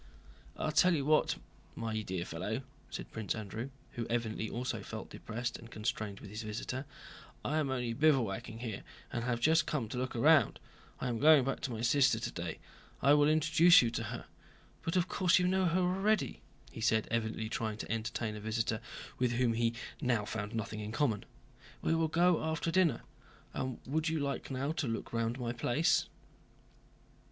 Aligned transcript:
"I'll 0.57 0.71
tell 0.71 0.95
you 0.95 1.05
what, 1.05 1.35
my 1.75 2.01
dear 2.01 2.25
fellow," 2.25 2.63
said 2.89 3.11
Prince 3.11 3.35
Andrew, 3.35 3.69
who 3.91 4.07
evidently 4.07 4.49
also 4.49 4.81
felt 4.81 5.11
depressed 5.11 5.59
and 5.59 5.69
constrained 5.69 6.21
with 6.21 6.31
his 6.31 6.41
visitor, 6.41 6.87
"I 7.45 7.59
am 7.59 7.69
only 7.69 7.93
bivouacking 7.93 8.61
here 8.61 8.81
and 9.13 9.23
have 9.23 9.39
just 9.39 9.67
come 9.67 9.87
to 9.89 9.99
look 9.99 10.15
round. 10.15 10.59
I 10.99 11.07
am 11.07 11.19
going 11.19 11.43
back 11.45 11.59
to 11.59 11.71
my 11.71 11.81
sister 11.81 12.19
today. 12.19 12.57
I 13.03 13.13
will 13.13 13.29
introduce 13.29 13.83
you 13.83 13.91
to 13.91 14.05
her. 14.05 14.25
But 14.81 14.95
of 14.95 15.07
course 15.07 15.37
you 15.37 15.47
know 15.47 15.65
her 15.65 15.81
already," 15.81 16.41
he 16.71 16.81
said, 16.81 17.07
evidently 17.11 17.47
trying 17.47 17.77
to 17.77 17.91
entertain 17.91 18.35
a 18.35 18.39
visitor 18.41 18.81
with 19.19 19.33
whom 19.33 19.53
he 19.53 19.75
now 20.01 20.25
found 20.25 20.55
nothing 20.55 20.79
in 20.79 20.91
common. 20.91 21.25
"We 21.83 21.93
will 21.93 22.07
go 22.07 22.43
after 22.43 22.71
dinner. 22.71 23.01
And 23.53 23.77
would 23.85 24.09
you 24.09 24.19
now 24.19 24.25
like 24.25 24.77
to 24.77 24.87
look 24.87 25.13
round 25.13 25.39
my 25.39 25.53
place?" 25.53 26.07